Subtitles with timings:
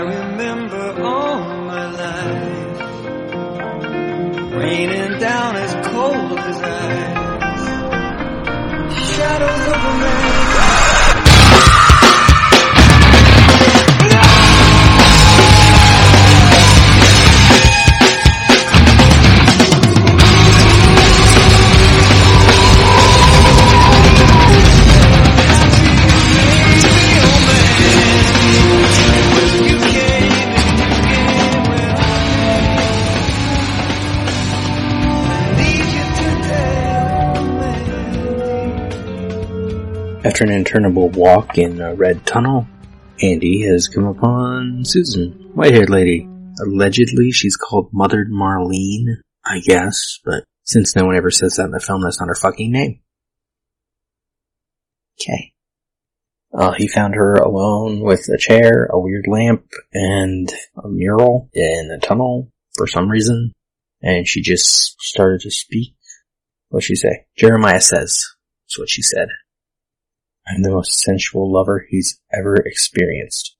[0.00, 2.80] remember all my life.
[4.54, 7.19] Raining down as cold as ice.
[40.22, 42.68] After an interminable walk in a red tunnel,
[43.22, 46.28] Andy has come upon Susan, white-haired lady.
[46.60, 51.70] Allegedly, she's called Mother Marlene, I guess, but since no one ever says that in
[51.70, 53.00] the film, that's not her fucking name.
[55.18, 55.54] Okay.
[56.52, 61.90] Uh, he found her alone with a chair, a weird lamp, and a mural in
[61.90, 63.52] a tunnel for some reason.
[64.02, 65.94] And she just started to speak.
[66.68, 67.24] What'd she say?
[67.38, 68.26] Jeremiah says.
[68.66, 69.28] That's what she said.
[70.46, 73.56] I'm the most sensual lover he's ever experienced.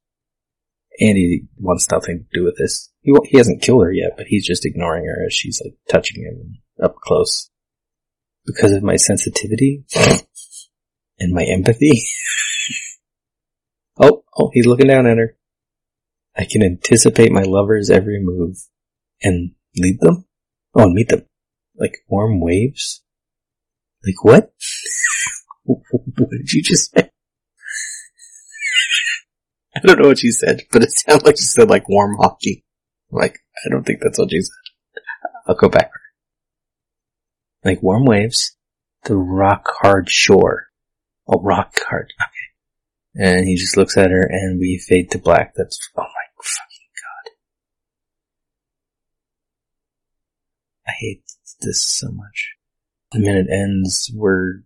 [1.00, 2.90] Andy wants nothing to do with this.
[3.00, 6.22] He, he hasn't killed her yet, but he's just ignoring her as she's like touching
[6.22, 7.50] him up close.
[8.44, 9.84] Because of my sensitivity
[11.18, 12.02] and my empathy.
[14.00, 15.36] oh, oh, he's looking down at her.
[16.36, 18.56] I can anticipate my lover's every move
[19.22, 20.24] and lead them?
[20.74, 21.26] Oh, and meet them.
[21.76, 23.02] Like warm waves?
[24.04, 24.52] Like what?
[26.20, 27.10] what did you just say?
[29.76, 32.64] I don't know what you said, but it sounded like you said like warm hockey.
[33.10, 35.02] Like, I don't think that's what you said.
[35.46, 35.90] I'll go back.
[37.64, 38.56] Like warm waves,
[39.04, 40.68] the rock hard shore.
[41.26, 42.12] Oh, rock hard.
[42.20, 43.26] Okay.
[43.26, 45.54] And he just looks at her and we fade to black.
[45.56, 47.32] That's, oh my fucking god.
[50.88, 51.22] I hate
[51.60, 52.54] this so much.
[53.12, 54.62] The minute ends, where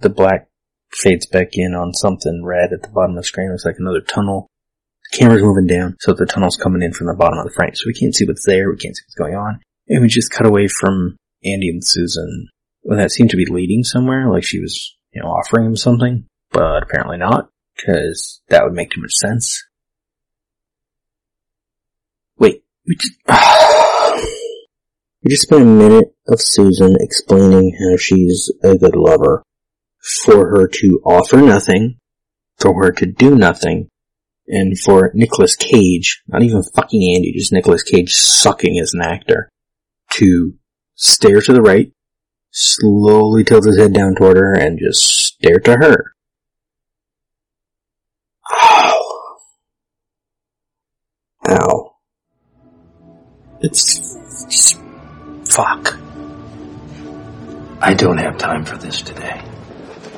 [0.00, 0.48] the black
[0.90, 3.50] fades back in on something red at the bottom of the screen.
[3.50, 4.48] Looks like another tunnel.
[5.10, 7.74] The camera's moving down, so the tunnel's coming in from the bottom of the frame.
[7.74, 9.60] So we can't see what's there, we can't see what's going on.
[9.88, 12.48] And we just cut away from Andy and Susan.
[12.82, 16.26] Well, that seemed to be leading somewhere, like she was, you know, offering him something,
[16.50, 19.64] but apparently not, because that would make too much sense.
[22.38, 23.14] Wait, we just,
[25.22, 29.42] we just spent a minute of Susan explaining how she's a good lover.
[30.06, 31.98] For her to offer nothing,
[32.60, 33.88] for her to do nothing,
[34.46, 39.48] and for Nicolas Cage, not even fucking Andy, just Nicolas Cage sucking as an actor,
[40.10, 40.54] to
[40.94, 41.90] stare to the right,
[42.52, 46.14] slowly tilt his head down toward her, and just stare to her.
[48.62, 49.36] Ow.
[51.48, 51.96] Ow.
[53.60, 54.76] It's
[55.48, 55.98] fuck.
[57.80, 59.42] I don't have time for this today.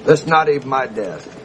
[0.09, 1.38] That's not even my desk.